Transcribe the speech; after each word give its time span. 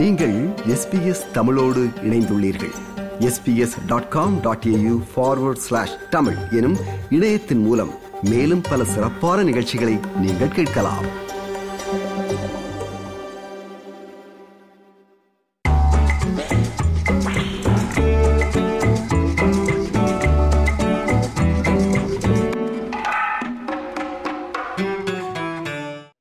நீங்கள் 0.00 0.48
எஸ்பிஎஸ் 0.48 1.30
தமிழோடு 1.32 1.88
இணைந்துள்ளீர்கள். 2.02 2.72
SBS 3.18 3.74
dot 3.86 4.08
com 4.08 4.40
dot 4.40 4.64
AU 4.66 5.02
forward 5.16 5.62
slash 5.66 5.96
Tamil 6.10 6.36
எனும் 6.50 6.76
இணையத்தின் 7.10 7.62
மூலம் 7.62 7.90
மேலும் 8.22 8.60
பல 8.60 8.84
சிறப்பான 8.84 9.42
நிகழ்ச்சிகளை 9.42 9.98
நீங்கள் 10.16 10.48
கேட்கலாம். 10.48 11.28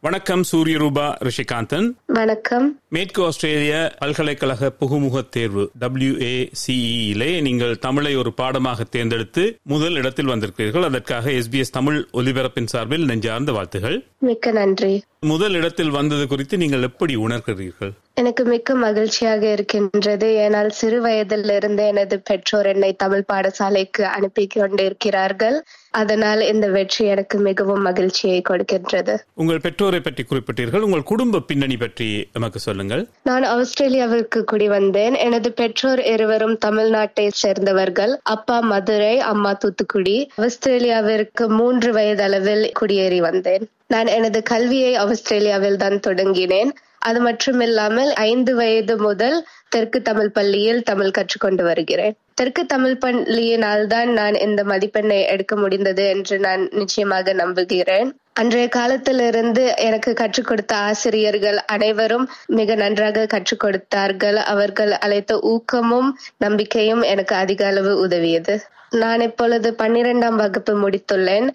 வணக்கம் 0.01 0.43
சூரியரூபா 0.51 1.29
ரிஷிகாந்தன். 1.29 1.87
வணக்கம். 2.17 2.67
மேற்கு 2.95 3.19
ஆஸ்திரேலிய 3.25 3.73
பல்கலைக்கழக 3.99 4.69
புகுமுக 4.79 5.21
தேர்வு 5.29 5.63
டபிள்யூஏசிஇலே 5.81 7.29
நீங்கள் 7.47 7.75
தமிழை 7.85 8.13
ஒரு 8.21 8.31
பாடமாக 8.39 8.87
தேர்ந்தெடுத்து 8.95 9.43
முதல் 9.73 9.97
இடத்தில் 10.01 10.31
வந்திருக்கிறீர்கள். 10.33 10.87
அதற்காக 10.89 11.31
எஸ்பிஎஸ் 11.31 11.75
தமிழ் 11.77 11.99
ஒலிபரப்பின் 12.13 12.71
சார்பில் 12.73 13.07
நெஞ்சார்ந்த 13.11 13.53
வாழ்த்துகள். 13.57 13.97
மிக்க 14.29 14.51
நன்றி. 14.51 14.93
முதல் 15.31 15.55
இடத்தில் 15.59 15.95
வந்தது 15.97 16.25
குறித்து 16.27 16.55
நீங்கள் 16.57 16.87
எப்படி 16.89 17.15
உணர்கிறீர்கள்? 17.25 17.91
எனக்கு 18.21 18.43
மிக்க 18.45 18.75
மகிழ்ச்சியாக 18.75 19.43
இருக்கின்றது. 19.51 20.27
ஏனால் 20.45 20.69
சிறு 20.79 20.97
வயதிலிருந்து 21.01 21.83
எனது 21.91 22.15
பெற்றோர் 22.29 22.69
என்னை 22.73 22.91
தமிழ் 23.03 23.27
பாடசாலைக்கு 23.33 24.03
அனுப்பி 24.15 24.45
கொண்டிருக்கிறார்கள் 24.47 25.57
அதனால் 26.01 26.41
இந்த 26.53 26.65
வெற்றி 26.67 27.03
எனக்கு 27.05 27.37
மிகவும் 27.39 27.85
மகிழ்ச்சியை 27.89 28.41
கொடுக்கின்றது. 28.49 29.15
உங்கள் 29.33 29.63
பெற்றோரை 29.67 29.99
பற்றி 29.99 30.23
குறிப்பிட்டீர்கள். 30.23 30.85
உங்கள் 30.89 31.09
குடும்ப 31.11 31.45
பின்னணி 31.51 31.77
பற்றி. 31.77 31.98
நமக்கு 32.33 32.59
சொல்லுங்கள். 32.59 33.03
நான் 33.23 33.43
ஆஸ்திரேலியாவிற்கு 33.43 34.43
குடி 34.43 34.67
வந்தேன். 34.67 35.15
எனது 35.27 35.51
பெற்றோர் 35.51 36.01
இருவரும் 36.13 36.57
தமிழ்நாட்டை 36.65 37.27
சேர்ந்தவர்கள். 37.43 38.19
அப்பா 38.35 38.59
மதுரை 38.73 39.19
அம்மா 39.31 39.53
தூத்துக்குடி. 39.53 40.17
ஆஸ்திரேலியாவிற்கு 40.35 41.47
மூன்று 41.49 41.91
வயது 41.93 42.23
அளவில் 42.23 42.71
குடியேறி 42.81 43.19
வந்தேன். 43.19 43.65
நான் 43.87 44.07
எனது 44.07 44.43
கல்வியை 44.43 44.95
ஆஸ்திரேலியாவில் 44.95 45.77
தான் 45.77 45.99
தொடங்கினேன். 46.07 46.71
அது 47.07 47.19
மட்டுமில்லாமல் 47.27 48.09
ஐந்து 48.29 48.55
வயது 48.55 48.97
முதல் 48.97 49.37
தெற்கு 49.73 50.01
தமிழ் 50.01 50.31
பள்ளியில் 50.31 50.81
தமிழ் 50.83 51.15
கற்றுக்கொண்டு 51.17 51.63
வருகிறேன். 51.63 52.15
தெற்கு 52.33 52.65
தமிழ் 52.65 52.97
பள்ளியினால் 53.05 53.85
தான் 53.87 54.09
நான் 54.19 54.35
இந்த 54.45 54.63
மதிப்பெண்ணை 54.63 55.19
எடுக்க 55.33 55.55
முடிந்தது 55.55 56.03
என்று 56.07 56.39
நான் 56.39 56.63
நிச்சயமாக 56.71 57.33
நம்புகிறேன். 57.33 58.09
அன்றைய 58.39 58.67
காலத்திலிருந்து 58.69 59.63
எனக்கு 59.77 60.11
கற்றுக் 60.13 60.45
கொடுத்த 60.45 60.73
ஆசிரியர்கள் 60.89 61.57
அனைவரும் 61.65 62.25
மிக 62.57 62.75
நன்றாக 62.75 63.25
கற்றுக் 63.25 63.59
கொடுத்தார்கள். 63.59 64.37
அவர்கள் 64.53 64.91
அழைத்த 65.05 65.39
ஊக்கமும் 65.53 66.09
நம்பிக்கையும் 66.37 67.01
எனக்கு 67.13 67.35
அதிக 67.35 67.65
அளவு 67.65 67.93
உதவியது. 67.99 68.55
நான் 69.01 69.21
இப்பொழுது 69.21 69.69
பன்னிரெண்டாம் 69.77 70.37
வகுப்பு 70.43 70.73
முடித்துள்ளேன். 70.83 71.47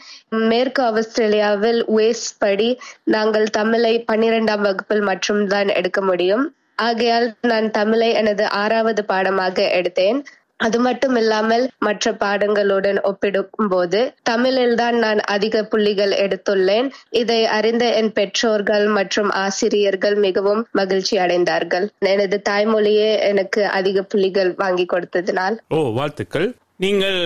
மேற்கு 0.51 0.83
ஆஸ்திரேலியாவில் 0.83 1.81
வேஸ் 1.97 2.29
படி 2.39 2.69
நாங்கள் 3.15 3.49
தமிழை 3.51 4.05
பன்னிரெண்டாம் 4.13 4.65
வகுப்பில் 4.69 5.05
மட்டும்தான் 5.11 5.69
எடுக்க 5.69 6.01
முடியும். 6.01 6.45
ஆகையால் 6.83 7.27
நான் 7.41 7.67
தமிழை 7.71 8.13
எனது 8.13 8.45
ஆறாவது 8.63 9.05
பாடமாக 9.05 9.67
எடுத்தேன். 9.81 10.21
அது 10.57 10.79
மட்டும் 10.81 11.17
இல்லாமல் 11.17 11.71
மற்ற 11.79 12.13
பாடங்களுடன் 12.13 12.99
ஒப்பிடும் 13.03 13.69
போது 13.69 14.15
தமிழில் 14.23 14.75
தான் 14.75 14.99
நான் 14.99 15.21
அதிக 15.21 15.63
புள்ளிகள் 15.65 16.13
எடுத்துள்ளேன். 16.13 16.89
இதை 17.11 17.47
அறிந்த 17.47 17.95
என் 17.95 18.13
பெற்றோர்கள் 18.13 18.87
மற்றும் 18.87 19.31
ஆசிரியர்கள் 19.31 20.15
மிகவும் 20.15 20.67
மகிழ்ச்சி 20.73 21.17
அடைந்தார்கள். 21.17 21.87
எனது 21.99 22.43
தாய்மொழியே 22.49 23.21
எனக்கு 23.21 23.67
அதிக 23.67 24.03
புள்ளிகள் 24.03 24.55
வாங்கி 24.57 24.87
கொடுத்ததினால். 24.93 25.57
ஓ 25.69 25.81
வாழ்த்துக்கள். 25.91 26.55
நீங்கள் 26.77 27.21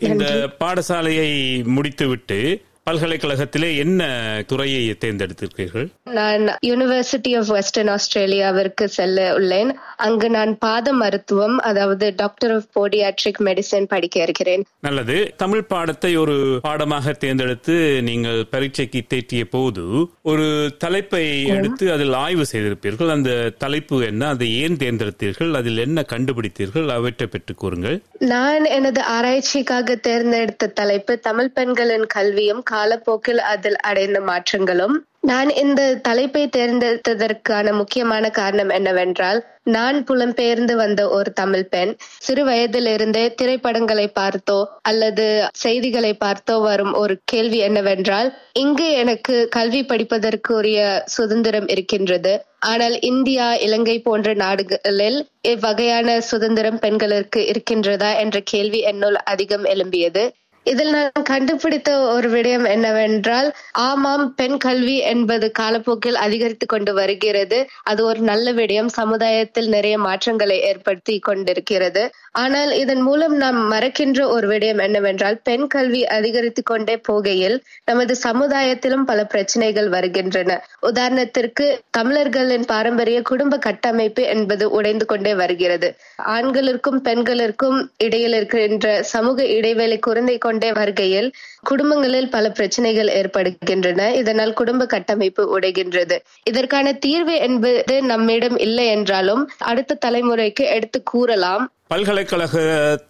இந்த 0.00 0.48
பாடசாலையை 0.60 1.30
முடித்துவிட்டு 1.64 2.62
பல்கலைக்கழகத்திலே 2.90 3.76
என்ன 3.76 4.02
துறையை 4.46 4.96
தேர்ந்தெடுத்திருக்கிறீர்கள்? 5.04 5.86
நான் 6.02 6.42
யூனிவர்சிட்டி 6.66 7.38
ஆஃப் 7.38 7.46
வெஸ்டர்ன் 7.46 7.88
ஆஸ்திரேலியாவிற்கு 7.88 8.84
செல்ல 8.88 9.38
உள்ளேன். 9.38 9.70
அங்கு 9.96 10.30
நான் 10.30 10.58
பாத 10.58 10.92
மருத்துவம் 10.92 11.58
அதாவது 11.58 12.12
டாக்டர் 12.16 12.52
ஆஃப் 12.54 12.68
போடியாட்ரிக் 12.74 13.40
மெடிசன் 13.44 13.84
படிக்க 13.84 14.22
இருக்கிறேன். 14.22 14.64
நல்லது. 14.80 15.32
தமிழ் 15.36 15.62
பாடத்தை 15.62 16.16
ஒரு 16.16 16.58
பாடமாக 16.62 17.12
தேர்ந்தெடுத்து 17.12 18.02
நீங்கள் 18.02 18.46
பரீட்சைக்கு 18.50 19.02
தேற்றிய 19.14 19.44
போது 19.50 19.84
ஒரு 20.22 20.74
தலைப்பை 20.78 21.46
எடுத்து 21.46 21.92
அதில் 21.92 22.12
ஆய்வு 22.12 22.46
செய்திருப்பீர்கள். 22.52 23.08
அந்த 23.08 23.50
தலைப்பு 23.58 24.04
என்ன? 24.04 24.28
அதை 24.28 24.60
ஏன் 24.60 24.76
தேர்ந்தெடுத்தீர்கள்? 24.76 25.52
அதில் 25.52 25.78
என்ன 25.78 26.04
கண்டுபிடித்தீர்கள்? 26.12 26.88
அவற்றை 26.88 27.28
பெற்றுக் 27.30 27.58
கூறுங்கள். 27.58 28.02
நான் 28.18 28.64
எனது 28.64 29.02
ஆராய்ச்சிக்காக 29.16 29.98
தேர்ந்தெடுத்த 30.00 30.66
தலைப்பு 30.66 31.18
தமிழ் 31.18 31.52
பெண்களின் 31.54 32.06
கல்வியும் 32.06 32.62
காலப்போக்கில் 32.74 33.42
அதில் 33.48 33.80
அடைந்த 33.82 34.20
மாற்றங்களும் 34.28 34.96
நான் 35.22 35.50
இந்த 35.56 35.82
தலைப்பை 36.02 36.42
தேர்ந்தெடுத்ததற்கான 36.56 37.72
முக்கியமான 37.72 38.24
காரணம் 38.30 38.72
என்னவென்றால் 38.74 39.38
நான் 39.66 39.98
புலம்பெயர்ந்து 40.04 40.74
வந்த 40.74 41.02
ஒரு 41.08 41.30
தமிழ் 41.32 41.68
பெண் 41.68 41.92
சிறு 42.18 42.42
வயதிலிருந்தே 42.44 43.22
திரைப்படங்களை 43.34 44.06
பார்த்தோ 44.14 44.58
அல்லது 44.82 45.26
செய்திகளை 45.56 46.12
பார்த்தோ 46.24 46.56
வரும் 46.62 46.92
ஒரு 46.94 47.14
கேள்வி 47.24 47.58
என்னவென்றால் 47.58 48.28
இங்கு 48.54 48.88
எனக்கு 48.94 49.36
கல்வி 49.48 49.82
படிப்பதற்குரிய 49.84 50.80
சுதந்திரம் 51.16 51.68
இருக்கின்றது. 51.68 52.34
ஆனால் 52.64 52.96
இந்தியா 53.02 53.46
இலங்கை 53.64 53.96
போன்ற 54.00 54.28
நாடுகளில் 54.34 55.18
இவ்வகையான 55.48 56.18
சுதந்திரம் 56.28 56.78
பெண்களுக்கு 56.78 57.40
இருக்கின்றதா 57.50 58.10
என்ற 58.18 58.38
கேள்வி 58.44 58.80
என்னுள் 58.90 59.18
அதிகம் 59.24 59.64
எழும்பியது. 59.64 60.24
இதில் 60.66 60.90
நான் 60.90 61.24
கண்டுபிடித்த 61.24 61.90
ஒரு 62.06 62.28
விடயம் 62.30 62.66
என்னவென்றால் 62.68 63.48
ஆமாம் 63.72 64.34
பெண் 64.34 64.56
கல்வி 64.56 64.96
என்பது 64.96 65.52
காலப்போக்கில் 65.58 66.14
அதிகரித்து 66.14 66.66
கொண்டு 66.66 66.94
வருகிறது. 66.94 67.58
அது 67.82 68.04
ஒரு 68.04 68.20
நல்ல 68.20 68.52
விடயம். 68.52 68.90
சமுதாயத்தில் 68.98 69.68
நிறைய 69.68 69.98
மாற்றங்களை 69.98 70.60
ஏற்படுத்தி 70.60 71.18
கொண்டிருக்கிறது. 71.18 72.02
ஆனால் 72.32 72.72
இதன் 72.72 73.00
மூலம் 73.00 73.36
நாம் 73.36 73.72
மறக்கின்ற 73.72 74.28
ஒரு 74.28 74.48
விடயம் 74.48 74.82
என்னவென்றால் 74.82 75.38
பெண் 75.42 75.66
கல்வி 75.66 76.06
அதிகரித்து 76.06 76.62
கொண்டே 76.62 77.00
போகையில் 77.08 77.56
நமது 77.84 78.16
சமுதாயத்திலும் 78.22 79.04
பல 79.04 79.24
பிரச்சனைகள் 79.24 79.88
வருகின்றன. 79.88 80.50
உதாரணத்திற்கு 80.86 81.66
தமிழர்களின் 81.90 82.64
பாரம்பரிய 82.64 83.22
குடும்ப 83.22 83.58
கட்டமைப்பு 83.58 84.22
என்பது 84.22 84.70
உடைந்து 84.70 85.06
கொண்டே 85.06 85.34
வருகிறது. 85.34 85.90
ஆண்களுக்கும் 86.36 87.00
பெண்களுக்கும் 87.02 87.78
இடையில் 87.98 88.32
இருக்கின்ற 88.32 89.02
சமூக 89.02 89.46
இடைவெளி 89.46 89.98
குறைந்தை 89.98 90.38
கொண்டு 90.38 90.52
வருகையில் 90.58 91.32
குடும்பங்களில் 91.62 92.30
பல 92.30 92.50
பிரச்சனைகள் 92.50 93.08
ஏற்படுகின்றன. 93.08 94.14
இதனால் 94.14 94.52
குடும்ப 94.52 94.86
கட்டமைப்பு 94.86 95.58
உடைகின்றது. 95.58 96.18
இதற்கான 96.42 96.92
தீர்வு 96.92 97.36
என்பது 97.36 98.02
நம்மிடம் 98.02 98.58
இல்லை 98.58 98.86
என்றாலும் 98.86 99.50
அடுத்த 99.58 99.98
தலைமுறைக்கு 100.06 100.64
எடுத்து 100.64 101.02
கூறலாம். 101.02 101.72
பல்கலைக்கழக 101.86 102.60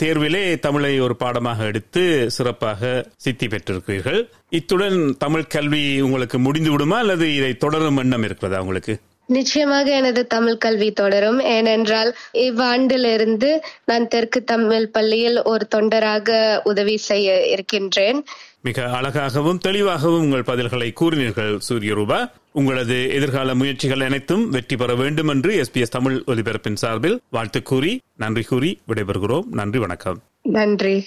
தேர்விலே 0.03 0.59
தமிழை 0.59 1.00
ஒரு 1.00 1.16
பாடமாக 1.16 1.65
எடுத்து 1.65 2.31
சிறப்பாக 2.31 3.05
சித்தி 3.16 3.47
பெற்றிருக்கிறீர்கள். 3.47 4.28
இத்துடன் 4.49 5.16
தமிழ் 5.19 5.44
கல்வி 5.44 6.00
உங்களுக்கு 6.00 6.38
முடிந்து 6.38 6.71
விடுமா 6.71 6.99
அல்லது 6.99 7.34
இதை 7.34 7.55
தொடரும் 7.55 7.97
எண்ணம் 7.97 8.22
இருக்கிறதா 8.22 8.61
உங்களுக்கு? 8.61 8.99
நிச்சயமாக 9.27 9.91
எனது 9.91 10.27
தமிழ் 10.27 10.57
கல்வி 10.57 10.93
தொடரும். 10.93 11.41
ஏனென்றால் 11.41 12.17
இவ்வாண்டிலிருந்து 12.33 13.59
நான் 13.85 14.09
தெற்கு 14.09 14.45
தமிழ் 14.45 14.89
பள்ளியில் 14.89 15.43
ஒரு 15.43 15.69
தொண்டராக 15.75 16.61
உதவி 16.65 16.97
செய்ய 16.97 17.47
இருக்கின்றேன். 17.47 18.25
மிக 18.61 18.91
அழகாகவும் 18.91 19.59
தெளிவாகவும் 19.59 20.21
உங்கள் 20.21 20.43
பதில்களை 20.43 20.93
கூறினீர்கள் 21.00 21.59
சூரியரூபா. 21.69 22.31
உங்களது 22.53 23.11
எதிர்கால 23.11 23.55
முயற்சிகள் 23.55 24.00
அனைத்தும் 24.00 24.50
வெற்றி 24.50 24.76
பெற 24.76 24.94
வேண்டும் 24.94 25.29
என்று 25.29 25.65
எஸ்பிஎஸ் 25.65 25.94
தமிழ் 25.97 26.23
ஒலிபரப்பின் 26.27 26.75
சார்பில் 26.75 27.20
வாழ்த்து 27.31 27.62
கூறி 27.62 28.00
நன்றி 28.17 28.43
கூறி 28.43 28.81
விடைபெறுகிறோம். 28.88 29.44
நன்றி 29.50 29.79
வணக்கம். 29.79 30.23
நன்றி. 30.43 31.06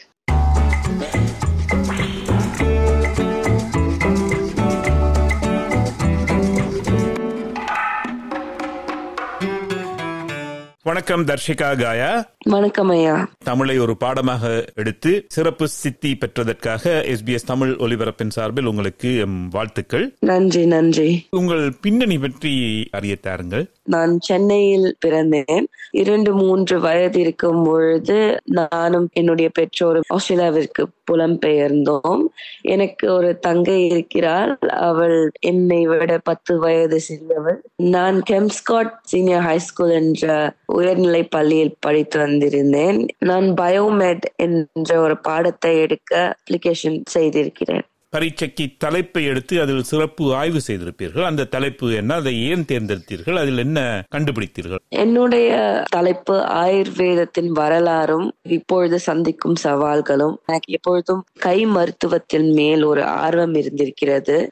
வணக்கம் 10.88 11.26
தர்ஷிகா 11.26 11.70
காயா. 11.74 12.10
வணக்கம் 12.50 12.90
ஐயா. 12.90 13.30
தமிழை 13.44 13.80
ஒரு 13.80 13.98
பாடமாக 13.98 14.66
எடுத்து 14.76 15.26
சிறப்பு 15.28 15.68
சித்தி 15.68 16.18
பெற்றதற்காக 16.20 16.84
எஸ்பிஎஸ் 16.84 17.46
தமிழ் 17.46 17.70
ஒலிபரப்பின் 17.70 18.30
சார்பில் 18.30 18.66
உங்களுக்கு 18.66 19.26
வாழ்த்துக்கள். 19.50 20.16
நன்றி 20.20 20.66
நன்றி. 20.66 21.28
உங்கள் 21.30 21.74
பின்னணி 21.82 22.18
பற்றி 22.18 22.54
அறிய 22.92 23.16
தாருங்கள். 23.16 23.70
நான் 23.84 24.20
சென்னையில் 24.20 24.98
பிறந்தேன். 25.06 25.64
இரண்டு 25.92 26.36
மூன்று 26.36 26.80
வயது 26.80 27.20
இருக்கும் 27.20 27.64
பொழுது 27.64 28.38
நானும் 28.46 29.10
என்னுடைய 29.14 29.52
பெற்றோரும் 29.60 30.08
ஆஸ்திரேலியாவிற்கு 30.08 30.88
புலம்பெயர்ந்தோம். 31.12 32.24
எனக்கு 32.62 33.14
ஒரு 33.14 33.40
தங்கை 33.40 33.86
இருக்கிறாள். 33.86 34.58
அவள் 34.60 35.32
என்னை 35.40 35.88
விட 35.88 36.18
பத்து 36.18 36.60
வயது 36.60 37.02
சிறியவள். 37.10 37.56
நான் 37.76 38.24
கெம்ஸ்காட் 38.30 38.94
சீனியர் 39.04 39.42
ஹை 39.42 39.60
ஸ்கூல் 39.60 39.90
என்ற 39.90 40.54
உயர்நிலை 40.66 41.24
பள்ளியில் 41.24 41.76
படித்து 41.80 42.36
வந்திருந்தேன். 42.38 43.08
நான் 43.20 43.44
பயோமெட் 43.44 44.26
என்ற 44.36 45.00
ஒரு 45.00 45.18
பாடத்தை 45.18 45.80
எடுக்க 45.80 46.38
அப்ளிகேஷன் 46.38 47.02
செய்திருக்கிறேன். 47.04 47.82
பரீட்சைக்கு 48.10 48.66
தலைப்பை 48.78 49.26
எடுத்து 49.26 49.62
அதில் 49.62 49.84
சிறப்பு 49.84 50.36
ஆய்வு 50.36 50.60
செய்திருப்பீர்கள். 50.68 51.24
அந்த 51.24 51.44
தலைப்பு 51.44 51.94
என்ன? 51.94 52.16
அதை 52.16 52.50
ஏன் 52.50 52.66
தேர்ந்தெடுத்தீர்கள்? 52.68 53.38
அதில் 53.38 53.58
என்ன 53.58 54.04
கண்டுபிடித்தீர்கள்? 54.16 54.78
என்னுடைய 54.90 55.84
தலைப்பு 55.90 56.36
ஆயுர்வேதத்தின் 56.36 57.48
வரலாறும் 57.48 58.32
இப்பொழுது 58.42 59.00
சந்திக்கும் 59.00 59.56
சவால்களும் 59.64 60.36
எனக்கு 60.46 60.74
எப்பொழுதும் 60.74 61.24
கை 61.40 61.66
மருத்துவத்தின் 61.66 62.54
மேல் 62.54 62.84
ஒரு 62.84 63.04
ஆர்வம் 63.04 63.54
இருந்திருக்கிறது. 63.54 64.50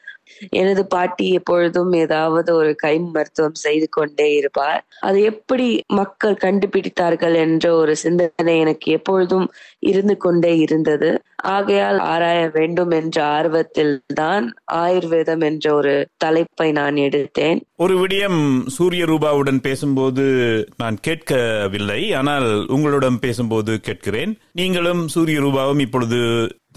எனது 0.49 0.85
பாட்டி 0.85 1.31
எப்பொழுதும் 1.31 1.93
ஏதாவது 1.93 2.55
ஒரு 2.55 2.75
கை 2.75 2.99
மருத்துவம் 2.99 3.53
செய்து 3.53 3.89
கொண்டே 3.89 4.33
இருப்பார். 4.35 4.85
அது 4.99 5.21
எப்படி 5.21 5.83
மக்கள் 5.93 6.41
கண்டுபிடித்தார்கள் 6.43 7.35
என்ற 7.35 7.75
ஒரு 7.75 7.95
சிந்தனை 7.95 8.59
எனக்கு 8.59 8.91
எப்பொழுதும் 8.91 9.47
இருந்து 9.79 10.17
கொண்டே 10.17 10.57
இருந்தது. 10.57 11.09
ஆகையால் 11.43 11.99
ஆராய 11.99 12.49
வேண்டும் 12.53 12.91
என்ற 12.91 13.23
ஆர்வத்தில் 13.25 14.01
தான் 14.13 14.45
ஆயுர்வேதம் 14.73 15.41
என்ற 15.41 15.73
ஒரு 15.73 16.07
தலைப்பை 16.17 16.71
நான் 16.71 16.95
எடுத்தேன். 16.95 17.59
ஒரு 17.75 17.95
விடயம் 17.97 18.67
சூரிய 18.67 19.05
ரூபாவுடன் 19.05 19.57
பேசும்போது 19.57 20.25
நான் 20.77 20.97
கேட்கவில்லை. 21.01 22.13
ஆனால் 22.13 22.65
உங்களுடன் 22.67 23.19
பேசும்போது 23.19 23.79
கேட்கிறேன். 23.79 24.33
நீங்களும் 24.51 25.07
சூரிய 25.07 25.39
ரூபாவும் 25.39 25.79
இப்பொழுது 25.79 26.19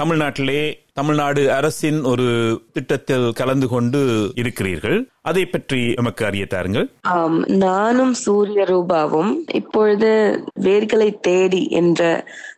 தமிழ்நாட்டிலே 0.00 0.60
தமிழ்நாடு 0.98 1.42
அரசின் 1.52 1.98
ஒரு 2.10 2.26
திட்டத்தில் 2.74 3.24
கலந்து 3.32 3.66
கொண்டு 3.72 4.00
இருக்கிறீர்கள். 4.40 4.98
அதை 5.30 5.42
பற்றி 5.46 5.80
நமக்கு 5.98 6.22
அறிய 6.28 6.44
தாருங்கள் 6.52 6.86
நானும் 7.64 8.12
சூரிய 8.24 8.64
ரூபாவும் 8.70 9.32
இப்பொழுது 9.60 10.10
வேர்களை 10.66 11.08
தேடி 11.20 11.62
என்ற 11.80 12.02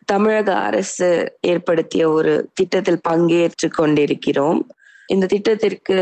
தமிழக 0.05 0.49
அரசு 0.67 1.09
ஏற்படுத்திய 1.51 2.05
ஒரு 2.17 2.33
திட்டத்தில் 2.53 3.05
பங்கேற்று 3.09 3.69
கொண்டிருக்கிறோம். 3.79 4.61
இந்த 5.09 5.25
திட்டத்திற்கு 5.25 5.97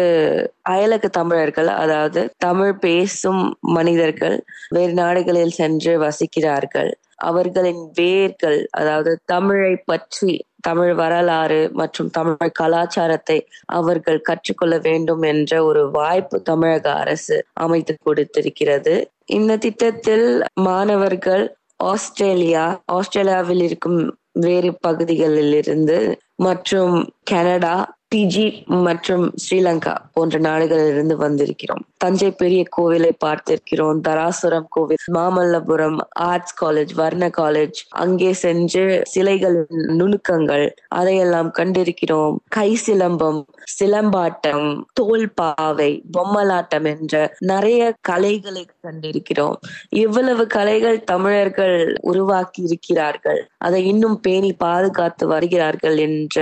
அயலக 0.69 1.05
தமிழர்கள் 1.19 1.69
அதாவது 1.83 2.21
தமிழ் 2.37 2.75
பேசும் 2.87 3.43
மனிதர்கள் 3.77 4.37
வேறு 4.75 4.93
நாடுகளில் 4.93 5.57
சென்று 5.61 5.93
வசிக்கிறார்கள். 6.05 6.91
அவர்களின் 7.29 7.81
வேர்கள் 7.95 8.59
அதாவது 8.79 9.11
தமிழை 9.25 9.73
பற்றி 9.91 10.33
தமிழ் 10.61 10.93
வரலாறு 10.93 11.69
மற்றும் 11.73 12.09
தமிழ் 12.09 12.51
கலாச்சாரத்தை 12.51 13.37
அவர்கள் 13.65 14.21
கற்றுக்கொள்ள 14.21 14.77
வேண்டும் 14.77 15.21
என்ற 15.21 15.63
ஒரு 15.63 15.91
வாய்ப்பு 15.91 16.37
தமிழக 16.41 16.93
அரசு 16.93 17.37
அமைத்து 17.53 17.95
கொடுத்திருக்கிறது. 18.03 18.95
இந்த 19.29 19.57
திட்டத்தில் 19.57 20.27
மாணவர்கள் 20.61 21.45
ஆஸ்திரேலியா 21.83 22.65
ஆஸ்திரேலியாவில் 22.91 23.63
இருக்கும் 23.63 23.99
வேறு 24.39 24.71
பகுதிகளில் 24.81 25.53
இருந்து 25.53 25.97
மற்றும் 26.35 26.95
கனடா 27.23 27.75
பிஜி 28.11 28.45
மற்றும் 28.85 29.25
ஸ்ரீலங்கா 29.41 29.91
போன்ற 30.13 30.35
நாடுகளில் 30.39 30.87
இருந்து 30.93 31.15
வந்திருக்கிறோம். 31.17 31.83
தஞ்சை 31.97 32.29
பெரிய 32.31 32.61
கோவிலை 32.77 33.11
பார்த்திருக்கிறோம். 33.25 33.97
தராசுரம் 34.07 34.65
கோவில் 34.69 35.03
மாமல்லபுரம் 35.17 35.97
ஆர்ட்ஸ் 36.29 36.55
காலேஜ் 36.61 36.93
வர்ண 36.93 37.27
காலேஜ் 37.37 37.79
அங்கே 38.03 38.31
சென்று 38.33 38.83
சிலைகளின் 39.13 39.83
நுணுக்கங்கள் 39.99 40.65
அதையெல்லாம் 40.87 41.51
கண்டிருக்கிறோம். 41.59 42.35
கை 42.49 42.69
சிலம்பம் 42.85 43.39
சிலம்பாட்டம் 43.79 44.65
தோல் 44.93 45.27
பாவை 45.33 45.91
பொம்மலாட்டம் 46.17 46.87
என்ற 46.93 47.13
நிறைய 47.51 47.91
கலைகளை 48.01 48.65
கண்டிருக்கிறோம். 48.87 49.57
இவ்வளவு 49.99 50.45
கலைகள் 50.47 50.99
தமிழர்கள் 51.03 51.77
உருவாக்கி 52.01 52.61
இருக்கிறார்கள் 52.61 53.43
அதை 53.57 53.83
இன்னும் 53.85 54.19
பேணி 54.21 54.51
பாதுகாத்து 54.65 55.27
வருகிறார்கள் 55.27 55.97
என்ற 55.99 56.37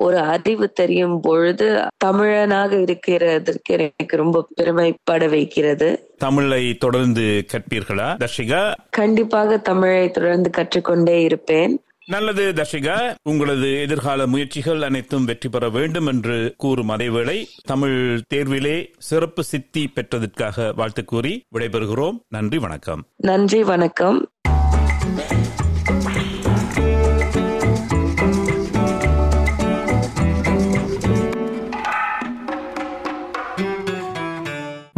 ஒரு 0.00 0.18
அறிவு 0.18 0.72
தெரியும் 0.72 1.20
பொழுது 1.20 1.86
தமிழனாக 2.04 2.80
இருக்கிறதற்கு 2.80 3.74
எனக்கு 3.74 4.16
ரொம்ப 4.16 4.48
பெருமைப்பட 4.54 5.28
வைக்கிறது. 5.28 6.14
தமிழை 6.18 6.74
தொடர்ந்து 6.74 7.46
கற்பீர்களா 7.52 8.24
தர்ஷிகா? 8.24 8.74
கண்டிப்பாக 8.90 9.58
தமிழை 9.58 10.10
தொடர்ந்து 10.10 10.50
கற்றுக்கொண்டே 10.50 11.22
இருப்பேன். 11.22 11.80
நல்லது 12.06 12.52
தர்ஷிகா. 12.52 13.14
உங்களது 13.22 13.80
எதிர்கால 13.80 14.26
முயற்சிகள் 14.26 14.82
அனைத்தும் 14.82 15.24
வெற்றி 15.24 15.48
பெற 15.48 15.68
வேண்டும் 15.68 16.06
என்று 16.06 16.54
கூறும் 16.56 16.88
அதேவேளை 16.88 17.44
தமிழ் 17.64 18.20
தேர்விலே 18.34 18.86
சிறப்பு 18.98 19.44
சித்தி 19.44 19.92
பெற்றதற்காக 19.94 20.74
வாழ்த்து 20.74 21.04
கூறி 21.04 21.44
விடைபெறுகிறோம். 21.54 22.18
நன்றி 22.28 22.58
வணக்கம். 22.58 23.04
நன்றி 23.16 23.62
வணக்கம். 23.62 24.30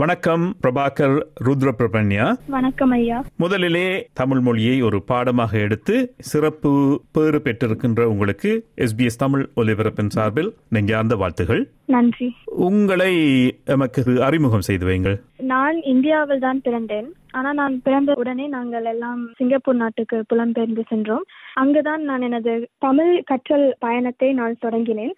வணக்கம் 0.02 0.56
பிரபாகர் 0.62 1.22
ருத்ர 1.44 1.70
பிரபன்யா 1.78 2.36
வணக்கம் 2.46 2.90
ஐயா. 2.90 3.24
முதலிலே 3.36 4.08
தமிழ் 4.12 4.40
மொழியை 4.40 4.82
ஒரு 4.82 5.02
பாடமாக 5.02 5.58
எடுத்து 5.58 6.14
சிறப்பு 6.18 7.00
பேறு 7.12 7.40
பெற்றிருக்கின்ற 7.44 8.04
உங்களுக்கு 8.04 8.66
எஸ்பிஎஸ் 8.76 9.18
தமிழ் 9.18 9.48
ஒலிபரப்பின் 9.56 10.08
சார்பில் 10.08 10.54
நெஞ்சார்ந்த 10.68 11.16
வாழ்த்துகள். 11.16 11.70
நன்றி. 11.86 12.36
உங்களை 12.44 13.12
எமக்கு 13.64 14.22
அறிமுகம் 14.22 14.60
செய்து 14.60 14.86
வைங்கள் 14.86 15.22
நான் 15.36 15.82
இந்தியாவில் 15.82 16.38
தான் 16.38 16.60
பிறந்தேன். 16.64 17.06
ஆனா 17.30 17.52
நான் 17.52 17.82
பிறந்த 17.82 18.12
உடனே 18.16 18.46
நாங்கள் 18.46 18.84
எல்லாம் 18.84 19.28
சிங்கப்பூர் 19.36 19.74
நாட்டுக்கு 19.74 20.24
புலம்பெயர்ந்து 20.34 20.80
சென்றோம். 20.88 21.24
அங்குதான் 21.54 22.02
நான் 22.02 22.22
எனது 22.22 22.68
தமிழ் 22.78 23.22
கற்றல் 23.22 23.76
பயணத்தை 23.78 24.32
நான் 24.32 24.56
தொடங்கினேன். 24.62 25.12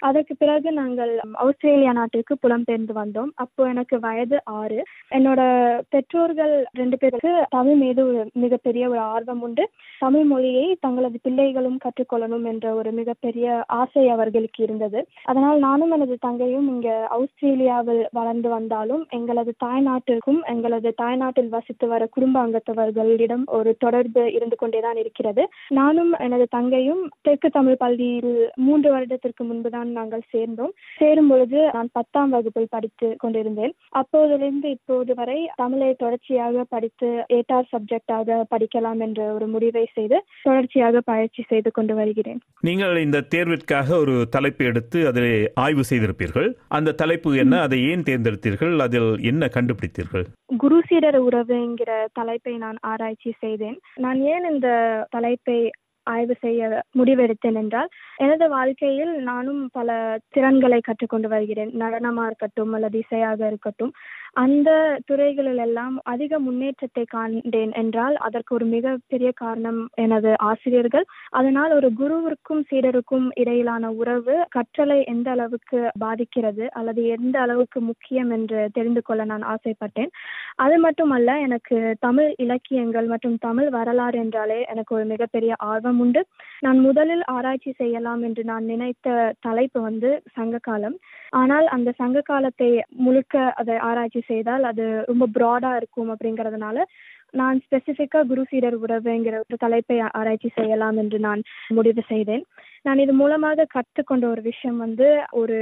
அதற்கு 0.00 0.36
பிறகு 0.36 0.72
நாங்கள் 0.72 1.20
ஆஸ்திரேலியா 1.32 1.92
நாட்டிற்கு 1.92 2.36
புலம்பெயர்ந்து 2.42 2.94
வந்தோம். 2.94 3.30
அப்போ 3.34 3.68
எனக்கு 3.68 4.00
வயது 4.00 4.38
ஆறு. 4.44 4.82
என்னோட 5.10 5.40
பெற்றோர்கள் 5.88 6.66
ரெண்டு 6.72 6.98
பேருக்கு 6.98 7.46
தமிழ் 7.50 7.74
மீது 7.74 8.06
ஒரு 8.08 8.30
மிகப்பெரிய 8.32 8.88
ஒரு 8.88 8.98
ஆர்வம் 8.98 9.42
உண்டு. 9.42 9.70
தமிழ் 9.98 10.24
மொழியை 10.24 10.76
தங்களது 10.80 11.18
பிள்ளைகளும் 11.22 11.78
கற்றுக்கொள்ளணும் 11.84 12.44
என்ற 12.44 12.74
ஒரு 12.74 12.92
மிகப்பெரிய 12.92 13.64
ஆசை 13.66 14.08
அவர்களுக்கு 14.08 14.64
இருந்தது. 14.64 15.06
அதனால் 15.24 15.58
நானும் 15.58 15.90
எனது 15.90 16.16
தங்கையும் 16.20 16.68
இங்க 16.68 17.06
ஆஸ்திரேலியாவில் 17.10 18.08
வளர்ந்து 18.12 18.48
வந்தாலும் 18.48 19.06
எங்களது 19.10 19.54
தாய்நாட்டிற்கும் 19.64 20.40
எங்களது 20.44 20.92
தாய்நாட்டில் 20.96 21.48
வசித்து 21.48 21.88
வர 21.88 22.06
குடும்ப 22.06 22.46
அங்கத்தவர்களிடம் 22.46 23.44
ஒரு 23.44 23.76
தொடர்பு 23.78 24.32
இருந்து 24.32 24.56
கொண்டேதான் 24.56 24.96
இருக்கிறது. 24.96 25.48
நானும் 25.68 26.12
எனது 26.18 26.46
தங்கையும் 26.50 27.08
தெற்கு 27.20 27.50
தமிழ் 27.50 27.76
பள்ளியில் 27.76 28.50
மூன்று 28.54 28.90
வருடத்திற்கு 28.90 29.44
முன்புதான் 29.44 29.87
நாங்கள் 29.92 30.28
சேர்ந்தோம். 30.30 30.72
சேரும் 30.98 31.28
பொழுது 31.28 31.70
நான் 31.72 31.88
பத்தாம் 31.92 32.30
வகுப்பில் 32.30 32.70
படித்து 32.70 33.16
கொண்டிருந்தேன். 33.18 33.74
அப்போதிலிருந்து 34.00 34.64
இப்போது 34.64 35.14
வரை 35.14 35.50
தமிழை 35.54 35.94
தொடர்ச்சியாக 35.94 36.64
படித்து 36.68 37.24
ஏட்டார் 37.28 37.70
சப்ஜெக்டாக 37.72 38.42
படிக்கலாம் 38.54 39.00
என்ற 39.00 39.32
ஒரு 39.32 39.46
முடிவை 39.46 39.88
செய்து 39.94 40.24
தொடர்ச்சியாக 40.42 41.00
பயிற்சி 41.00 41.44
செய்து 41.48 41.70
கொண்டு 41.70 41.94
வருகிறேன். 41.94 42.40
நீங்கள் 42.60 42.96
இந்த 42.96 43.24
தேர்விற்காக 43.34 43.98
ஒரு 43.98 44.26
தலைப்பு 44.30 44.64
எடுத்து 44.64 45.06
அதில் 45.06 45.52
ஆய்வு 45.54 45.84
செய்திருப்பீர்கள். 45.90 46.50
அந்த 46.68 46.92
தலைப்பு 46.92 47.36
என்ன? 47.36 47.60
அதை 47.60 47.78
ஏன் 47.90 48.06
தேர்ந்தெடுத்தீர்கள்? 48.10 48.78
அதில் 48.78 49.20
என்ன 49.20 49.46
கண்டுபிடித்தீர்கள்? 49.46 50.26
குரு 50.56 50.82
சீடர் 50.88 51.18
உறவு 51.18 51.54
என்கிற 51.62 52.06
தலைப்பை 52.12 52.56
நான் 52.56 52.78
ஆராய்ச்சி 52.80 53.32
செய்தேன். 53.40 53.78
நான் 53.96 54.20
ஏன் 54.20 54.44
இந்த 54.52 54.68
தலைப்பை 55.10 55.70
ஆய்வு 56.12 56.34
செய்ய 56.40 56.68
முடிவெடுத்தேன் 56.98 57.58
என்றால் 57.62 57.90
எனது 58.18 58.44
வாழ்க்கையில் 58.48 59.12
நானும் 59.30 59.62
பல 59.72 59.88
திறன்களை 60.36 60.80
கற்றுக்கொண்டு 60.82 61.28
வருகிறேன். 61.28 61.72
நடனமா 61.82 62.24
இருக்கட்டும் 62.26 62.72
அல்லது 62.78 62.96
இசையாக 63.04 63.40
இருக்கட்டும் 63.46 63.92
அந்த 64.36 64.70
துறைகளில் 65.06 65.60
எல்லாம் 65.64 65.94
அதிக 66.04 66.38
முன்னேற்றத்தை 66.38 67.04
காண்டேன் 67.14 67.72
என்றால் 67.80 68.16
அதற்கு 68.26 68.52
ஒரு 68.54 68.66
மிகப்பெரிய 68.74 69.30
காரணம் 69.40 69.80
எனது 70.04 70.30
ஆசிரியர்கள். 70.50 71.06
அதனால் 71.30 71.72
ஒரு 71.78 71.88
குருவிற்கும் 72.00 72.62
சீடருக்கும் 72.68 73.26
இடையிலான 73.42 73.90
உறவு 74.00 74.34
கற்றலை 74.56 74.98
எந்த 75.04 75.28
அளவுக்கு 75.30 75.80
பாதிக்கிறது 75.98 76.66
அல்லது 76.72 77.02
எந்த 77.16 77.36
அளவுக்கு 77.40 77.80
முக்கியம் 77.82 78.30
என்று 78.30 78.60
தெரிந்து 78.72 79.02
கொள்ள 79.02 79.24
நான் 79.24 79.46
ஆசைப்பட்டேன். 79.54 80.12
அது 80.56 80.76
மட்டுமல்ல 80.78 81.30
எனக்கு 81.46 81.76
தமிழ் 82.00 82.30
இலக்கியங்கள் 82.38 83.08
மற்றும் 83.12 83.36
தமிழ் 83.38 83.70
வரலாறு 83.70 84.18
என்றாலே 84.18 84.60
எனக்கு 84.72 84.92
ஒரு 84.98 85.06
மிகப்பெரிய 85.14 85.52
ஆர்வம் 85.70 85.97
உண்டு. 86.00 86.20
நான் 86.60 86.78
முதலில் 86.78 87.24
ஆராய்ச்சி 87.28 87.72
செய்யலாம் 87.72 88.22
என்று 88.22 88.42
நான் 88.44 88.64
நினைத்த 88.64 89.08
தலைப்பு 89.40 89.78
வந்து 89.80 90.10
சங்க 90.36 90.58
காலம் 90.62 90.96
ஆனால் 91.32 91.66
அந்த 91.68 91.90
சங்க 92.00 92.20
காலத்தை 92.22 92.70
முழுக்க 92.98 93.44
அதை 93.60 93.76
ஆராய்ச்சி 93.88 94.22
செய்தால் 94.26 94.64
அது 94.64 94.86
ரொம்ப 95.06 95.26
ப்ராடா 95.36 95.72
இருக்கும் 95.76 96.10
அப்படிங்கறதுனால 96.14 96.86
நான் 97.34 97.58
ஸ்பெசிஃபிக்காக 97.64 98.26
குரு 98.26 98.42
சீடர் 98.50 98.76
உறவுங்கிற 98.78 99.36
ஒரு 99.44 99.56
தலைப்பை 99.58 99.96
ஆராய்ச்சி 100.20 100.50
செய்யலாம் 100.54 100.96
என்று 100.96 101.18
நான் 101.18 101.40
முடிவு 101.70 102.02
செய்தேன். 102.12 102.44
நான் 102.82 102.98
இது 102.98 103.12
மூலமாக 103.12 103.66
கற்றுக்கொண்ட 103.74 104.24
ஒரு 104.28 104.42
விஷயம் 104.42 104.76
வந்து 104.76 105.06
ஒரு 105.30 105.56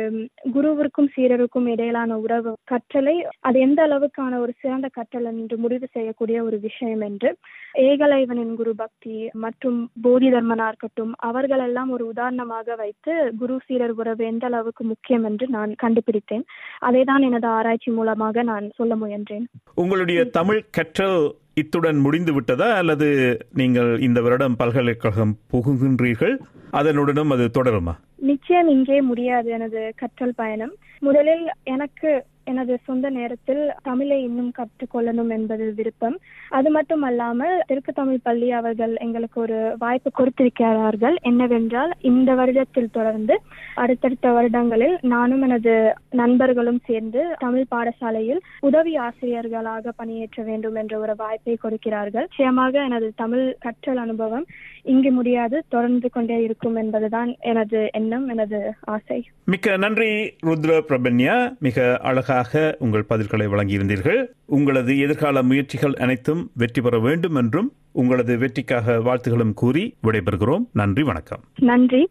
குருவிற்கும் 0.54 1.10
சீரருக்கும் 1.14 1.68
இடையிலான 1.72 2.18
உறவு 2.18 2.52
கற்றலை 2.72 3.16
அது 3.40 3.60
எந்த 3.60 3.80
அளவுக்கான 3.86 4.38
ஒரு 4.38 4.52
சிறந்த 4.60 4.88
கற்றல் 4.88 5.28
என்று 5.32 5.56
முடிவு 5.56 5.86
செய்யக்கூடிய 5.92 6.44
ஒரு 6.44 6.58
விஷயம் 6.58 7.00
என்று 7.00 7.30
ஏகலைவனின் 7.78 8.54
குரு 8.54 8.74
பக்தி 8.74 9.16
மற்றும் 9.44 9.78
போதி 10.02 10.28
தர்மனா 10.30 10.66
இருக்கட்டும் 10.68 11.12
அவர்களெல்லாம் 11.20 11.90
ஒரு 11.90 12.06
உதாரணமாக 12.06 12.76
வைத்து 12.76 13.14
குரு 13.38 13.56
சீரர் 13.66 13.96
உறவு 13.96 14.24
எந்த 14.24 14.46
அளவுக்கு 14.46 14.84
முக்கியம் 14.84 15.24
என்று 15.24 15.46
நான் 15.48 15.72
கண்டுபிடித்தேன். 15.76 16.44
அதை 16.80 17.02
தான் 17.04 17.22
எனது 17.22 17.48
ஆராய்ச்சி 17.48 17.90
மூலமாக 17.90 18.42
நான் 18.42 18.68
சொல்ல 18.76 18.94
முயன்றேன். 18.96 19.46
உங்களுடைய 19.74 20.20
தமிழ் 20.38 20.62
கற்றல் 20.70 21.20
இத்துடன் 21.60 21.98
முடிந்துவிட்டதா? 22.04 22.66
அல்லது 22.72 23.06
நீங்கள் 23.52 24.00
இந்த 24.00 24.20
வருடம் 24.20 24.56
பல்கலைக்கழகம் 24.56 25.38
புகுகின்றீர்கள்? 25.52 26.34
அதனுடனும் 26.70 27.30
அது 27.30 27.44
தொடருமா? 27.54 27.94
நிச்சயம் 28.18 28.68
இங்கே 28.68 29.00
முடியாது 29.00 29.50
எனது 29.50 29.92
கற்றல் 29.96 30.36
பயணம். 30.36 30.74
முதலில் 30.98 31.50
எனக்கு 31.62 32.24
எனது 32.44 32.78
சொந்த 32.84 33.10
நேரத்தில் 33.10 33.72
தமிழை 33.82 34.22
இன்னும் 34.22 34.52
கற்றுக்கொள்ளணும் 34.58 35.28
என்பது 35.28 35.74
விருப்பம். 35.74 36.18
அது 36.48 36.70
மட்டும் 36.70 37.02
அல்லாமல் 37.02 37.62
தெற்கு 37.66 37.92
தமிழ் 37.92 38.22
பள்ளி 38.22 38.50
அவர்கள் 38.50 38.94
எங்களுக்கு 38.96 39.40
ஒரு 39.40 39.74
வாய்ப்பு 39.78 40.10
கொடுத்திருக்கிறார்கள். 40.10 41.16
என்னவென்றால் 41.22 41.92
இந்த 42.00 42.34
வருடத்தில் 42.34 42.90
தொடர்ந்து 42.90 43.40
அடுத்தடுத்த 43.74 44.30
வருடங்களில் 44.30 44.96
நானும் 45.00 45.42
எனது 45.42 45.94
நண்பர்களும் 46.10 46.80
சேர்ந்து 46.86 47.22
தமிழ் 47.38 47.66
பாடசாலையில் 47.74 48.40
உதவி 48.60 48.96
ஆசிரியர்களாக 48.96 49.92
பணியேற்ற 49.96 50.42
வேண்டும் 50.42 50.74
என்ற 50.74 50.98
ஒரு 50.98 51.14
வாய்ப்பை 51.16 51.56
கொடுக்கிறார்கள். 51.56 52.22
நிச்சயமாக 52.22 52.82
எனது 52.82 53.12
தமிழ் 53.16 53.56
கற்றல் 53.58 53.96
அனுபவம் 53.96 54.46
இங்கு 54.86 55.10
முடியாது 55.10 55.64
தொடர்ந்து 55.68 56.10
கொண்டே 56.10 56.42
இருக்கும் 56.42 56.76
என்பதுதான் 56.76 57.36
எனது 57.40 57.88
எண்ணம் 57.92 58.28
எனது 58.28 58.74
ஆசை. 58.80 59.28
மிக்க 59.44 59.76
நன்றி 59.76 60.36
ருத்ர 60.46 60.80
பிரபன்யா. 60.88 61.58
மிக 61.58 61.98
அழகாக 62.02 62.76
உங்கள் 62.78 63.04
பதில்களை 63.08 63.46
வழங்கியிருந்தீர்கள். 63.48 64.26
உங்களது 64.46 64.98
எதிர்கால 64.98 65.42
முயற்சிகள் 65.42 65.92
அனைத்தும் 65.92 66.50
வெற்றி 66.54 66.82
பெற 66.82 66.98
வேண்டும் 66.98 67.34
என்றும் 67.34 67.72
உங்களது 67.92 68.38
வெற்றிக்காக 68.38 68.92
வாழ்த்துகளும் 68.92 69.54
கூறி 69.54 69.94
விடைபெறுகிறோம். 70.02 70.66
நன்றி 70.72 71.02
வணக்கம். 71.02 71.40
நன்றி. 71.60 72.08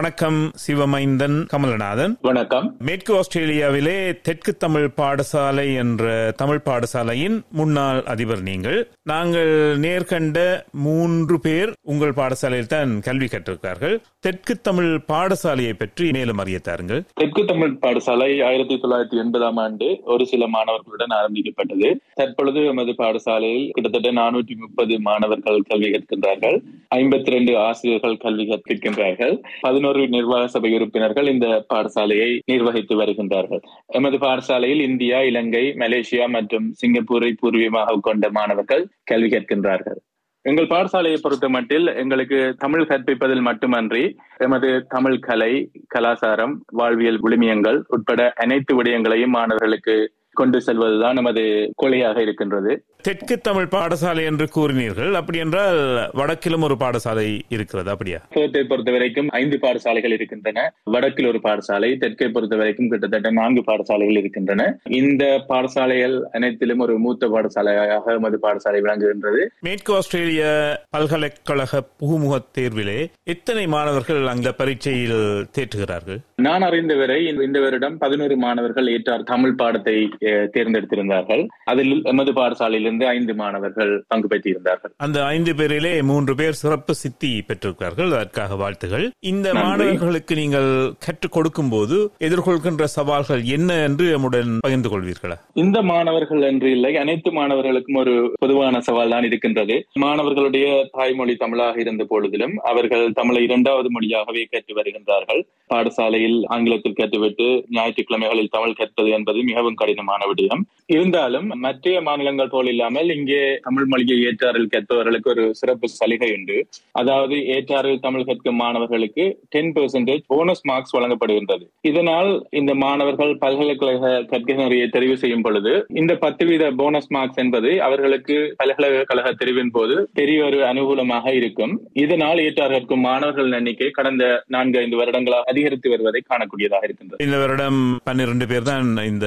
வணக்கம் 0.00 0.52
சிவமைந்தன் 0.66 1.46
கமலநாதன். 1.52 2.12
வணக்கம். 2.22 2.76
மேற்கு 2.86 3.16
ஆஸ்திரேலியாவிலே 3.16 4.20
தெற்கு 4.26 4.56
தமிழ் 4.56 4.86
பாடசாலை 5.00 5.74
என்ற 5.74 6.32
தமிழ் 6.36 6.60
பாடசாலையின் 6.68 7.36
முன்னாள் 7.50 8.02
அதிபர் 8.02 8.42
நீங்கள். 8.42 8.78
நாங்கள் 9.02 9.50
நேர்கண்ட 9.84 10.38
மூன்று 10.84 11.40
பேர் 11.40 11.72
உங்கள் 11.82 12.12
பாடசாலையில் 12.12 12.70
தான் 12.74 13.00
கல்வி 13.00 13.26
கற்றிருக்கார்கள் 13.26 13.96
தெற்கு 14.20 14.60
தமிழ் 14.60 15.00
பாடசாலையை 15.12 15.72
பற்றி 15.72 16.10
மேலும் 16.10 16.38
அறிய 16.38 16.58
தாருங்கள். 16.58 17.02
தெற்கு 17.14 17.44
தமிழ் 17.44 17.76
பாடசாலை 17.82 18.30
ஆயிரத்தி 18.44 18.74
தொள்ளாயிரத்தி 18.74 19.18
எண்பதாம் 19.24 19.56
ஆண்டு 19.56 20.00
ஒரு 20.04 20.26
சில 20.26 20.46
மாணவர்களுடன் 20.46 21.14
ஆரம்பிக்கப்பட்டது. 21.18 22.00
தற்பொழுது 22.14 22.64
எமது 22.64 22.94
பாடசாலையில் 23.02 23.70
கிட்டத்தட்ட 23.70 24.12
நானூற்றி 24.12 24.56
முப்பது 24.56 25.00
மாணவர்கள் 25.00 25.60
கல்வி 25.62 25.90
கற்கின்றார்கள். 25.90 26.58
ஐம்பத்தி 26.94 27.30
ரெண்டு 27.30 27.58
ஆசிரியர்கள் 27.58 28.16
கல்வி 28.16 28.46
கற்பிக்கின்றார்கள் 28.46 29.36
பதினோரு 29.60 29.88
நிர்வாக 29.96 30.46
சபை 30.46 30.74
உறுப்பினர்கள் 30.74 31.28
இந்த 31.28 31.66
பாடசாலையை 31.74 32.40
நிர்வகித்து 32.44 32.96
வருகின்றார்கள். 32.96 33.62
எமது 33.88 34.18
பாடசாலையில் 34.18 34.80
இந்தியா 34.80 35.20
இலங்கை 35.20 35.64
மலேசியா 35.74 36.26
மற்றும் 36.28 36.74
சிங்கப்பூரை 36.74 37.32
பூர்வீகமாக 37.32 38.00
கொண்ட 38.00 38.30
மாணவர்கள் 38.30 38.86
கல்வி 39.04 39.28
கற்கின்றார்கள் 39.28 40.00
எங்கள் 40.44 40.66
பாடசாலையை 40.66 41.16
பொறுத்த 41.22 41.48
மட்டில் 41.48 41.86
எங்களுக்கு 41.94 42.54
தமிழ் 42.58 42.86
கற்பிப்பதில் 42.86 43.40
மட்டுமன்றி 43.40 44.16
எமது 44.38 44.86
தமிழ் 44.88 45.18
கலை 45.18 45.70
கலாச்சாரம் 45.88 46.62
வாழ்வியல் 46.72 47.20
விழுமியங்கள் 47.20 47.78
உட்பட 47.88 48.32
அனைத்து 48.36 48.74
விடயங்களையும் 48.74 49.30
மாணவர்களுக்கு 49.30 50.12
கொண்டு 50.32 50.58
செல்வதுதான் 50.66 51.18
நமது 51.20 51.72
கொலையாக 51.82 52.20
இருக்கின்றது. 52.20 52.84
தெற்கு 53.02 53.40
தமிழ் 53.40 53.68
பாடசாலை 53.74 54.24
என்று 54.24 54.46
கூறினீர்கள். 54.54 55.12
அப்படி 55.12 55.38
என்றால் 55.38 55.78
வடக்கிலும் 56.18 56.64
ஒரு 56.66 56.76
பாடசாலை 56.80 57.40
இருக்கிறது. 57.48 57.90
அப்படியா? 57.90 58.18
பேர்த்தை 58.34 58.62
பொறுத்த 58.62 58.90
வரைக்கும் 58.90 59.28
ஐந்து 59.28 59.58
பாடசாலைகள் 59.62 60.14
இருக்கின்றன. 60.16 60.74
வடக்கில் 60.84 61.26
ஒரு 61.26 61.40
பாடசாலை 61.42 61.98
தெற்கை 61.98 62.28
பொறுத்த 62.28 62.56
வரைக்கும் 62.56 62.88
கிட்டத்தட்ட 62.88 63.30
நான்கு 63.30 63.64
பாடசாலைகள் 63.66 64.18
இருக்கின்றன. 64.18 64.80
இந்த 64.84 65.24
பாடசாலைகள் 65.48 66.16
அனைத்திலும் 66.30 66.78
ஒரு 66.78 66.98
மூத்த 66.98 67.28
பாடசாலையாக 67.28 68.16
எமது 68.18 68.38
பாடசாலை 68.42 68.82
விளங்குகின்றது. 68.86 69.44
மேற்கு 69.60 69.94
ஆஸ்திரேலிய 69.94 70.44
பல்கலைக்கழக 70.90 71.82
புகுமுக 72.02 72.38
தேர்விலே 72.58 72.98
எத்தனை 73.24 73.66
மாணவர்கள் 73.66 74.26
அந்த 74.26 74.50
பரீட்சையில் 74.52 75.18
தேற்றுகிறார்கள்? 75.58 76.20
நான் 76.48 76.62
அறிந்தவரை 76.62 77.42
இந்த 77.46 77.60
வருடம் 77.60 77.98
பதினோரு 77.98 78.36
மாணவர்கள் 78.36 78.92
ஏற்றார் 78.96 79.28
தமிழ் 79.32 79.58
பாடத்தை 79.62 79.96
தேர்ந்தெடுத்திருந்தார்கள். 80.26 81.42
அதில் 81.64 82.04
எமது 82.04 82.32
பாடசாலையிலிருந்து 82.32 83.06
ஐந்து 83.16 83.34
மாணவர்கள் 83.34 84.04
பங்கு 84.08 84.28
பெற்றிருந்தார்கள். 84.32 84.92
அந்த 84.96 85.24
ஐந்து 85.24 85.54
பேரிலே 85.54 86.02
மூன்று 86.02 86.34
பேர் 86.34 86.60
சிறப்பு 86.62 86.94
சித்தி 86.94 87.32
பெற்றிருக்கிறார்கள். 87.46 88.10
அதற்காக 88.12 88.56
வாழ்த்துகள். 88.56 89.10
இந்த 89.32 89.54
மாணவர்களுக்கு 89.54 90.34
நீங்கள் 90.34 90.70
கற்றுக் 91.06 91.32
கொடுக்கும் 91.32 91.68
போது 91.68 91.96
எதிர்கொள்கின்ற 92.18 92.84
சவால்கள் 92.84 93.42
என்ன 93.42 93.82
என்று 93.82 94.10
நம்முடன் 94.10 94.58
பகிர்ந்து 94.60 94.88
கொள்வீர்களா? 94.92 95.36
இந்த 95.54 95.82
மாணவர்கள் 95.82 96.42
என்று 96.42 96.70
இல்லை. 96.70 96.96
அனைத்து 96.96 97.32
மாணவர்களுக்கும் 97.32 98.00
ஒரு 98.02 98.14
பொதுவான 98.38 98.80
சவால் 98.80 99.14
தான் 99.14 99.24
இருக்கின்றது. 99.24 99.76
மாணவர்களுடைய 99.98 100.66
தாய்மொழி 100.92 101.36
தமிழாக 101.36 101.80
இருந்த 101.80 102.06
பொழுதிலும் 102.10 102.54
அவர்கள் 102.70 103.12
தமிழை 103.12 103.42
இரண்டாவது 103.42 103.90
மொழியாகவே 103.90 104.44
கற்று 104.44 104.74
வருகின்றார்கள். 104.80 105.42
பாடசாலையில் 105.74 106.38
ஆங்கிலத்தில் 106.46 106.98
கற்றுவிட்டு 107.00 107.46
ஞாயிற்றுக்கிழமைகளில் 107.70 108.52
தமிழ் 108.56 108.78
கற்பது 108.80 109.10
என்பது 109.10 109.42
மிகவும் 109.42 109.78
முக்கியமான 110.10 110.28
விடயம் 110.30 110.62
இருந்தாலும் 110.94 111.48
மற்ற 111.64 112.00
மாநிலங்கள் 112.06 112.50
போல் 112.52 112.68
இல்லாமல் 112.70 113.08
இங்கே 113.16 113.40
தமிழ் 113.66 113.88
மொழியை 113.90 114.16
ஏற்றாரில் 114.28 114.70
கற்பவர்களுக்கு 114.72 115.28
ஒரு 115.32 115.42
சிறப்பு 115.58 115.86
சலுகை 115.98 116.30
உண்டு. 116.36 116.56
அதாவது 117.00 117.36
ஏற்றாரில் 117.54 118.00
தமிழ் 118.06 118.26
கற்கும் 118.28 118.58
மாணவர்களுக்கு 118.62 119.24
டென் 119.54 119.72
பெர்சன்டேஜ் 119.76 120.24
போனஸ் 120.32 120.64
மார்க்ஸ் 120.70 120.94
வழங்கப்படுகின்றது. 120.96 121.64
இதனால் 121.90 122.30
இந்த 122.60 122.72
மாணவர்கள் 122.84 123.32
பல்கலைக்கழக 123.44 124.10
கற்கை 124.32 124.56
முறையை 124.60 124.88
தெரிவு 124.96 125.16
செய்யும் 125.22 125.44
பொழுது 125.46 125.74
இந்த 126.02 126.12
பத்து 126.24 126.46
வீத 126.50 126.72
போனஸ் 126.80 127.10
மார்க்ஸ் 127.16 127.40
என்பது 127.44 127.70
அவர்களுக்கு 127.88 128.38
பல்கலைக்கழக 128.62 129.34
தெரிவின் 129.42 129.74
போது 129.76 129.96
பெரிய 130.20 130.40
ஒரு 130.48 130.60
அனுகூலமாக 130.70 131.34
இருக்கும். 131.40 131.74
இதனால் 132.04 132.44
ஏற்றார் 132.46 132.76
கற்கும் 132.76 133.06
மாணவர்கள் 133.08 133.56
எண்ணிக்கை 133.60 133.90
கடந்த 134.00 134.24
நான்கு 134.56 134.78
ஐந்து 134.82 135.00
வருடங்களாக 135.02 135.50
அதிகரித்து 135.54 135.94
வருவதை 135.94 136.22
காணக்கூடியதாக 136.32 136.84
இருக்கின்றது. 136.88 137.22
இந்த 137.28 137.38
வருடம் 137.44 137.80
பன்னிரண்டு 138.08 138.48
பேர் 138.50 138.68
தான் 138.72 138.90
இந்த 139.12 139.26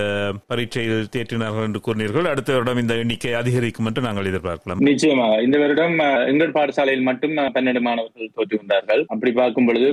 பரீட்சை 0.51 0.72
பரீட்சையில் 0.73 1.09
தேற்றினார்கள் 1.13 1.65
என்று 1.67 1.79
கூறினீர்கள். 1.85 2.27
அடுத்த 2.31 2.49
வருடம் 2.55 2.79
இந்த 2.81 2.93
எண்ணிக்கை 3.01 3.33
அதிகரிக்கும் 3.39 3.87
என்று 3.89 4.01
நாங்கள் 4.05 4.29
எதிர்பார்க்கலாம். 4.29 4.79
நிச்சயமாக. 4.89 5.33
இந்த 5.45 5.57
வருடம் 5.63 5.95
எங்கள் 6.31 6.55
பாடசாலையில் 6.57 7.05
மட்டும் 7.09 7.35
பன்னெண்டு 7.55 7.81
மாணவர்கள் 7.87 8.33
தோற்றுகின்றார்கள் 8.37 9.01
அப்படி 9.13 9.31
பார்க்கும் 9.39 9.67
பொழுது 9.67 9.89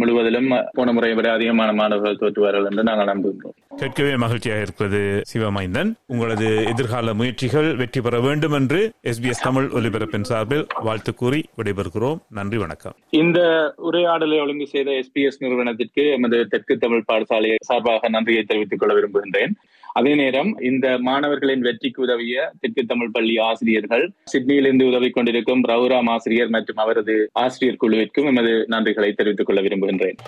முழுவதிலும் 0.00 0.50
போன 0.78 0.92
முறையை 0.96 1.16
விட 1.18 1.28
அதிகமான 1.36 1.72
மாணவர்கள் 1.80 2.20
தோற்றுவார்கள் 2.22 2.66
என்று 2.70 2.84
நாங்கள் 2.88 3.10
நம்புகின்றோம். 3.10 3.56
கேட்கவே 3.82 4.12
மகிழ்ச்சியாக 4.24 4.64
இருக்கிறது 4.66 5.02
சிவமைந்தன். 5.32 5.90
உங்களது 6.12 6.48
எதிர்கால 6.72 7.14
முயற்சிகள் 7.20 7.68
வெற்றி 7.82 8.00
பெற 8.06 8.16
வேண்டும் 8.26 8.56
என்று 8.60 8.80
எஸ்பிஎஸ் 9.12 9.44
தமிழ் 9.46 9.68
ஒலிபரப்பின் 9.80 10.28
சார்பில் 10.30 10.66
வாழ்த்து 10.88 11.14
கூறி 11.22 11.40
விடைபெறுகிறோம். 11.60 12.20
நன்றி 12.38 12.60
வணக்கம். 12.64 12.96
இந்த 13.22 13.40
உரையாடலை 13.88 14.38
ஒழுங்கு 14.44 14.68
செய்த 14.74 14.90
எஸ்பிஎஸ் 15.02 15.42
நிறுவனத்திற்கு 15.44 16.04
எமது 16.18 16.38
தெற்கு 16.54 16.76
தமிழ் 16.84 17.08
பாடசாலை 17.12 17.52
சார்பாக 17.70 18.08
நன்றியை 18.16 18.44
தெரிவித்துக் 18.50 18.82
கொள்ள 18.82 18.94
விரும்புகின்றேன். 18.98 19.54
அதே 19.98 20.12
நேரம் 20.14 20.50
இந்த 20.60 20.86
மாணவர்களின் 20.98 21.62
வெற்றிக்கு 21.66 22.00
உதவிய 22.02 22.52
தெற்கு 22.60 22.82
தமிழ் 22.86 23.12
பள்ளி 23.12 23.34
ஆசிரியர்கள் 23.48 24.04
சிட்னியிலிருந்து 24.32 24.88
உதவி 24.88 25.08
கொண்டிருக்கும் 25.10 25.62
ரவுராம் 25.64 26.10
ஆசிரியர் 26.14 26.48
மற்றும் 26.48 26.80
அவரது 26.84 27.14
ஆசிரியர் 27.32 27.80
குழுவிற்கும் 27.84 28.28
எமது 28.30 28.52
நன்றிகளை 28.70 29.10
தெரிவித்துக் 29.12 29.46
கொள்ள 29.46 29.62
விரும்புகின்றேன். 29.62 30.18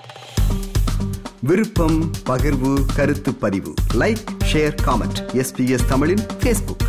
விருப்பம் 1.43 1.99
பகிர்வு 2.31 2.73
கருத்து 2.97 3.33
பதிவு. 3.45 3.73
லைக் 3.99 4.25
ஷேர் 4.53 4.79
காமெண்ட் 4.87 5.21
எஸ்பிஎஸ் 5.43 5.89
தமிழின் 5.89 6.25
ஃபேஸ்புக் 6.41 6.87